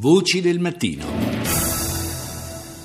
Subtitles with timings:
[0.00, 1.27] Voci del mattino.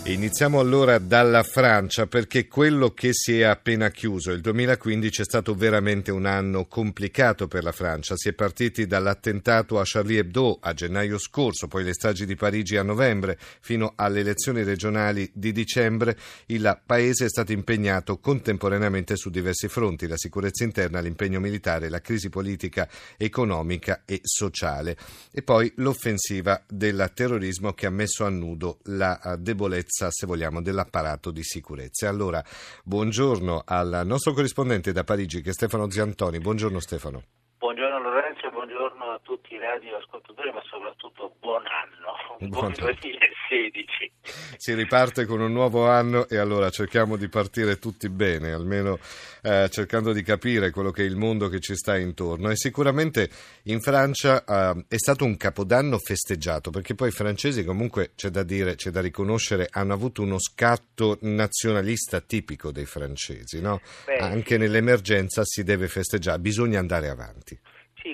[0.05, 5.55] Iniziamo allora dalla Francia perché quello che si è appena chiuso, il 2015 è stato
[5.55, 8.17] veramente un anno complicato per la Francia.
[8.17, 12.75] Si è partiti dall'attentato a Charlie Hebdo a gennaio scorso, poi le stragi di Parigi
[12.75, 16.17] a novembre, fino alle elezioni regionali di dicembre.
[16.47, 22.01] Il paese è stato impegnato contemporaneamente su diversi fronti, la sicurezza interna, l'impegno militare, la
[22.01, 24.97] crisi politica, economica e sociale.
[25.31, 30.61] E poi l'offensiva del terrorismo che ha messo a nudo la debolezza sicurezza, se vogliamo,
[30.61, 32.09] dell'apparato di sicurezza.
[32.09, 32.43] Allora,
[32.83, 36.39] buongiorno al nostro corrispondente da Parigi, che è Stefano Ziantoni.
[36.39, 37.21] Buongiorno Stefano.
[37.59, 44.11] Buongiorno Lorenzo, buongiorno a tutti i radioascoltatori, ma soprattutto buon anno, buon 2016.
[44.57, 48.97] Si riparte con un nuovo anno e allora cerchiamo di partire tutti bene, almeno
[49.41, 52.49] eh, cercando di capire quello che è il mondo che ci sta intorno.
[52.49, 53.29] E sicuramente
[53.63, 58.43] in Francia eh, è stato un capodanno festeggiato, perché poi i francesi comunque, c'è da
[58.43, 63.81] dire, c'è da riconoscere, hanno avuto uno scatto nazionalista tipico dei francesi, no?
[64.05, 67.59] Beh, Anche nell'emergenza si deve festeggiare, bisogna andare avanti.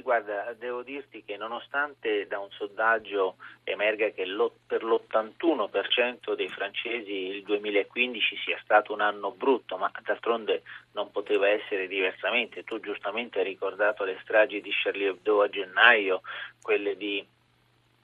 [0.10, 4.26] Guarda, devo dirti che nonostante da un sondaggio emerga che
[4.66, 11.48] per l'81% dei francesi il 2015 sia stato un anno brutto, ma d'altronde non poteva
[11.50, 12.64] essere diversamente.
[12.64, 16.22] Tu giustamente hai ricordato le stragi di Charlie Hebdo a gennaio,
[16.60, 17.24] quelle di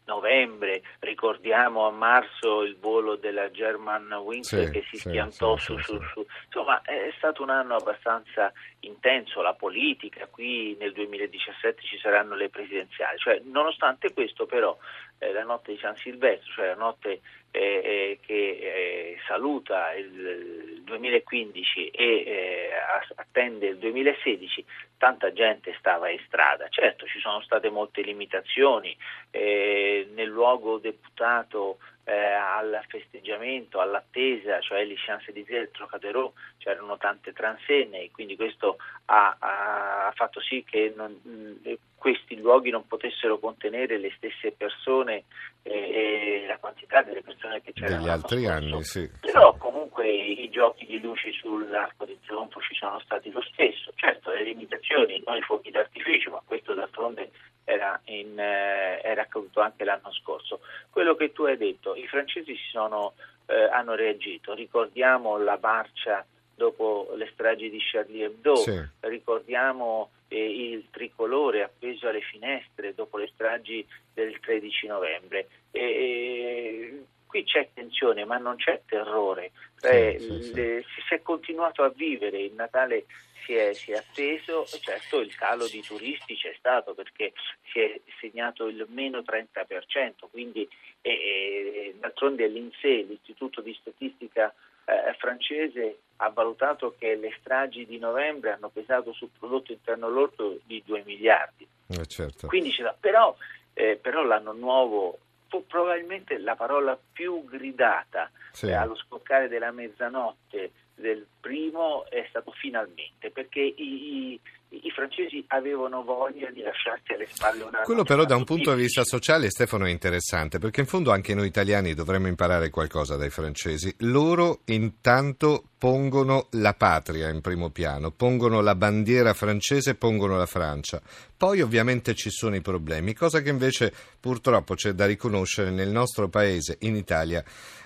[0.06, 5.64] novembre, ricordiamo a marzo il volo della German Wings sì, che si sì, schiantò sì,
[5.64, 11.82] su, su, su, insomma è stato un anno abbastanza intenso, la politica, qui nel 2017
[11.82, 14.78] ci saranno le presidenziali, cioè, nonostante questo però
[15.20, 17.22] eh, la notte di San Silvestro, cioè la notte
[17.56, 22.70] eh, eh che eh, saluta il 2015 e eh,
[23.16, 24.66] attende il 2016,
[24.98, 26.68] tanta gente stava in strada.
[26.70, 28.96] Certo, ci sono state molte limitazioni,
[29.32, 38.02] nel luogo deputato al festeggiamento, all'attesa, cioè le Champs-Élysées e il Trocadero, c'erano tante transenne
[38.02, 43.98] e quindi questo ha, ha fatto sì che non, mh, questi luoghi non potessero contenere
[43.98, 45.24] le stesse persone
[45.64, 47.98] eh, e la quantità delle persone che c'erano.
[47.98, 49.10] Negli altri anni, sì.
[49.22, 53.92] Però comunque i giochi di luci sull'arco di trionfo ci sono stati lo stesso.
[53.96, 57.32] Certo, le limitazioni, non i fuochi d'artificio, ma questo d'altronde
[57.64, 60.60] era, in, eh, era, accaduto anche l'anno scorso.
[60.90, 63.14] Quello che tu hai detto, i francesi sono,
[63.48, 66.24] eh, hanno reagito, ricordiamo la marcia
[66.56, 68.82] dopo le stragi di Charlie Hebdo, sì.
[69.02, 75.48] ricordiamo eh, il tricolore appeso alle finestre dopo le stragi del 13 novembre.
[75.72, 81.84] E, qui c'è tensione ma non c'è terrore, sì, eh, sì, le, si è continuato
[81.84, 83.06] a vivere, il Natale
[83.46, 87.34] si è, si è, atteso, certo il calo di turisti c'è stato perché
[87.72, 90.68] si è segnato il meno 30%, quindi
[91.02, 94.54] eh, d'altronde l'INSEE, l'Istituto di Statistica
[94.86, 100.60] eh, francese, ha valutato che le stragi di novembre hanno pesato sul prodotto interno lordo
[100.64, 101.68] di 2 miliardi.
[101.88, 102.48] Eh, certo.
[102.48, 103.36] Quindi, però,
[103.74, 108.72] eh, però l'anno nuovo fu probabilmente la parola più gridata sì.
[108.72, 114.40] allo scoccare della mezzanotte del primo è stato finalmente, perché i, i,
[114.70, 117.82] i, francesi avevano voglia di lasciarsi alle spalle una...
[117.82, 121.36] Quello però da un punto di vista sociale, Stefano, è interessante, perché in fondo anche
[121.36, 123.94] noi italiani dovremmo imparare qualcosa dai francesi.
[124.00, 131.00] Loro intanto pongono la patria in primo piano, pongono la bandiera francese, pongono la Francia.
[131.38, 136.28] Poi ovviamente ci sono i problemi, cosa che invece purtroppo c'è da riconoscere nel nostro
[136.28, 137.44] paese, in Italia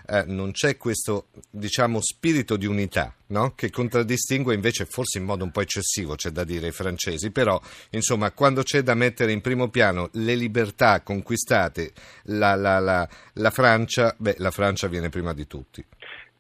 [0.08, 3.49] eh, non c'è questo diciamo, spirito di unità no?
[3.56, 7.60] Che contraddistingue invece forse in modo un po' eccessivo c'è da dire i francesi, però
[7.92, 11.92] insomma quando c'è da mettere in primo piano le libertà conquistate
[12.24, 15.86] la, la, la, la Francia, beh la Francia viene prima di tutti.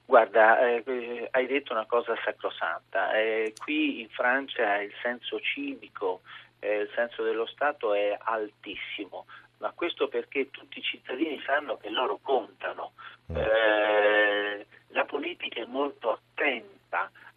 [0.09, 3.14] Guarda, eh, hai detto una cosa sacrosanta.
[3.14, 6.22] Eh, qui in Francia il senso civico,
[6.59, 9.28] eh, il senso dello Stato è altissimo,
[9.59, 12.94] ma questo perché tutti i cittadini sanno che loro contano.
[13.31, 13.36] Mm.
[13.36, 16.29] Eh, la politica è molto attenta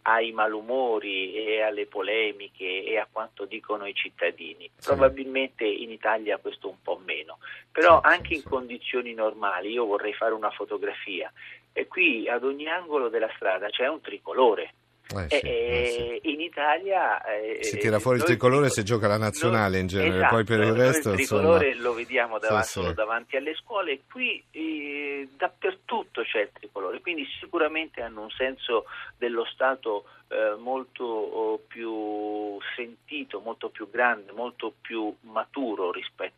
[0.03, 4.69] ai malumori e alle polemiche e a quanto dicono i cittadini.
[4.83, 7.39] Probabilmente in Italia questo un po' meno,
[7.71, 11.31] però anche in condizioni normali io vorrei fare una fotografia.
[11.71, 14.73] E qui ad ogni angolo della strada c'è un tricolore
[15.15, 16.31] Eh, sì, eh, sì.
[16.31, 17.21] In Italia
[17.59, 20.59] si tira fuori il tricolore se gioca la nazionale noi, in genere, esatto, poi per
[20.61, 25.27] il resto il tricolore insomma, lo vediamo davanti, sì, solo davanti alle scuole, qui eh,
[25.35, 28.85] dappertutto c'è il tricolore, quindi sicuramente hanno un senso
[29.17, 36.32] dello Stato eh, molto oh, più sentito, molto più grande, molto più maturo rispetto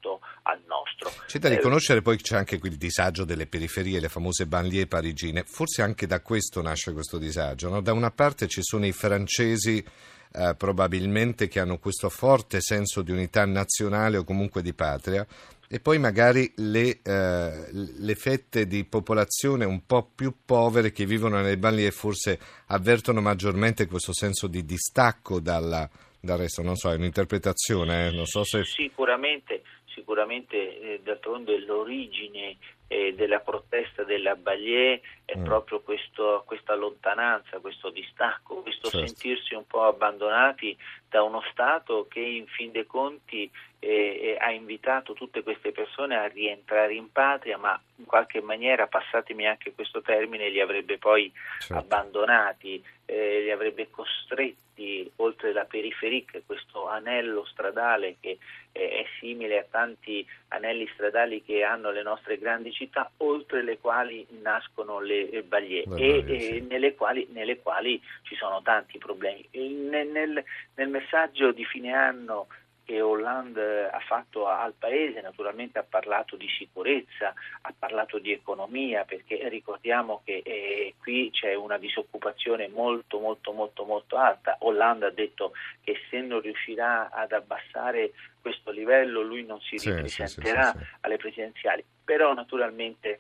[1.04, 1.24] nostro.
[1.28, 5.44] C'è da riconoscere poi che c'è anche il disagio delle periferie, le famose banlieue parigine,
[5.46, 7.82] forse anche da questo nasce questo disagio, no?
[7.82, 9.84] da una parte ci sono i francesi
[10.32, 15.26] eh, probabilmente che hanno questo forte senso di unità nazionale o comunque di patria,
[15.68, 21.38] e poi magari le, eh, le, fette di popolazione un po' più povere che vivono
[21.38, 25.90] nelle banlieue forse avvertono maggiormente questo senso di distacco dalla,
[26.26, 26.62] dal resto.
[26.62, 28.12] Non so, è un'interpretazione, eh?
[28.12, 28.66] non so se...
[28.66, 32.58] Sicuramente, sicuramente eh, d'altronde l'origine
[32.88, 35.44] eh, della protesta della Baglier è mm.
[35.44, 39.08] proprio questo, questa lontananza, questo distacco, questo certo.
[39.08, 40.78] sentirsi un po' abbandonati
[41.10, 43.50] da uno Stato che in fin dei conti
[43.86, 49.46] eh, ha invitato tutte queste persone a rientrare in patria, ma in qualche maniera, passatemi
[49.46, 51.76] anche questo termine, li avrebbe poi certo.
[51.76, 58.40] abbandonati, eh, li avrebbe costretti oltre la periferia, questo anello stradale che
[58.72, 63.78] eh, è simile a tanti anelli stradali che hanno le nostre grandi città, oltre le
[63.78, 66.66] quali nascono le bagliere e, sì.
[66.68, 69.48] nelle, quali, nelle, quali, ci sono tanti problemi.
[69.52, 70.44] Nel, nel,
[70.74, 72.48] nel messaggio di fine anno
[72.86, 79.04] che Hollande ha fatto al Paese, naturalmente ha parlato di sicurezza, ha parlato di economia,
[79.04, 84.58] perché ricordiamo che eh, qui c'è una disoccupazione molto molto molto molto alta.
[84.60, 85.54] Hollande ha detto
[85.84, 90.86] che se non riuscirà ad abbassare questo livello lui non si sì, ripresenterà sì, sì,
[91.02, 91.84] alle presidenziali.
[92.04, 93.20] Però naturalmente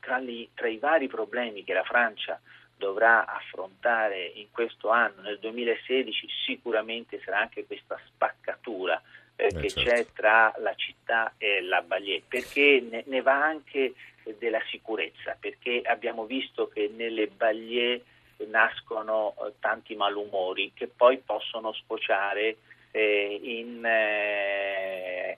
[0.00, 2.40] tra, li, tra i vari problemi che la Francia
[2.80, 9.00] dovrà affrontare in questo anno, nel 2016, sicuramente sarà anche questa spaccatura
[9.36, 9.82] eh, eh, che certo.
[9.82, 13.92] c'è tra la città e la Baglier, perché ne, ne, va anche
[14.38, 18.00] della sicurezza, perché abbiamo visto che nelle Baglier
[18.48, 22.56] nascono eh, tanti malumori che poi possono sfociare
[22.92, 23.84] eh, in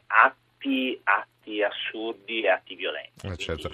[0.06, 3.27] atti, atti assurdi e atti violenti.
[3.27, 3.71] Eh, certo.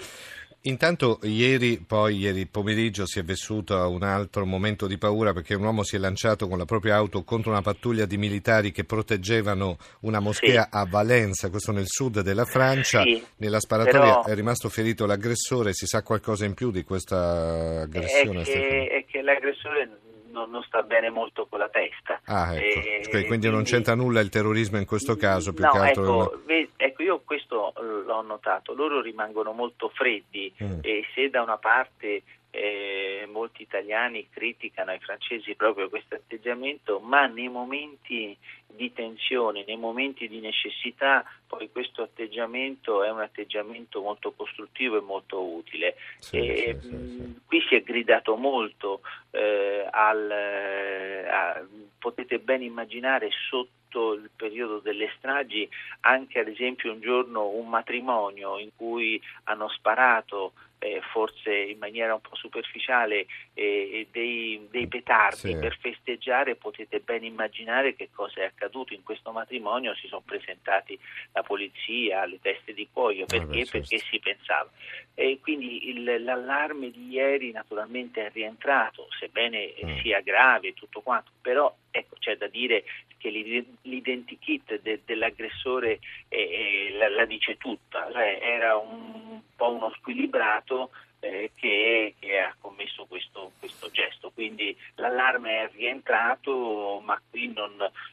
[0.62, 5.62] Intanto ieri, poi ieri pomeriggio si è vissuto un altro momento di paura perché un
[5.62, 9.78] uomo si è lanciato con la propria auto contro una pattuglia di militari che proteggevano
[10.00, 10.68] una moschea sì.
[10.72, 13.02] a Valenza, questo nel sud della Francia.
[13.02, 14.24] Sì, Nella sparatoria però...
[14.24, 18.42] è rimasto ferito l'aggressore, si sa qualcosa in più di questa aggressione?
[18.42, 19.88] È che, è che l'aggressore
[20.30, 22.20] non, non, sta bene molto con la testa.
[22.24, 22.80] Ah, ecco.
[22.80, 26.42] e, quindi, quindi, non c'entra nulla il terrorismo in questo caso, più no, che altro...
[26.46, 30.80] Ecco, ecco, io questo l'ho notato, loro rimangono molto freddi mm.
[30.82, 37.26] e se da una parte eh, molti italiani criticano ai francesi proprio questo atteggiamento, ma
[37.26, 38.36] nei momenti
[38.66, 45.00] di tensione, nei momenti di necessità, poi questo atteggiamento è un atteggiamento molto costruttivo e
[45.00, 45.96] molto utile.
[46.18, 49.00] Sì, e, sì, sì, qui si è gridato molto,
[49.30, 51.66] eh, al, eh, a,
[51.98, 53.77] potete ben immaginare sotto
[54.14, 55.68] il periodo delle stragi
[56.00, 62.14] anche ad esempio un giorno un matrimonio in cui hanno sparato eh, forse in maniera
[62.14, 65.56] un po' superficiale eh, dei, dei, petardi sì.
[65.56, 70.98] per festeggiare, potete ben immaginare che cosa è accaduto in questo matrimonio, si sono presentati
[71.32, 73.44] la polizia, le teste di cuoio, perché?
[73.44, 73.78] Ah, beh, certo.
[73.78, 74.70] perché si pensava.
[75.14, 79.98] E quindi il, l'allarme di ieri naturalmente è rientrato, sebbene mm.
[80.00, 82.84] sia grave tutto quanto, però ecco, c'è da dire
[83.18, 85.98] che l'identikit de, dell'aggressore
[86.28, 92.54] eh, la, la, dice tutta, cioè, era un po' uno squilibrato eh, che, che, ha
[92.60, 94.30] commesso questo, questo, gesto.
[94.30, 97.72] Quindi l'allarme è rientrato, ma qui non,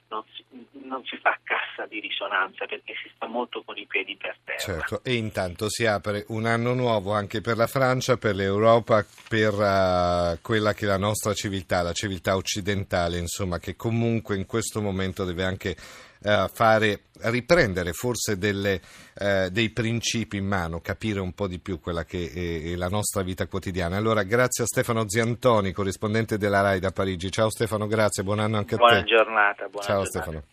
[0.10, 0.24] non,
[0.86, 4.60] non, si, fa cassa di risonanza perché si sta molto con i piedi per terra.
[4.60, 9.54] Certo, e intanto si apre un anno nuovo anche per la Francia, per l'Europa, per
[9.54, 14.82] uh, quella che è la nostra civiltà, la civiltà occidentale, insomma, che comunque in questo
[14.82, 15.76] momento deve anche
[16.22, 18.82] uh, fare riprendere forse delle,
[19.18, 22.88] eh, dei principi in mano, capire un po' di più quella che è, è, la
[22.88, 23.98] nostra vita quotidiana.
[23.98, 27.32] Allora, grazie a Stefano Ziantoni, corrispondente della RAI da Parigi.
[27.32, 29.06] Ciao Stefano, grazie, buon anno anche a buona te.
[29.06, 30.10] Giornata, buona Ciao giornata.
[30.10, 30.44] Stefano.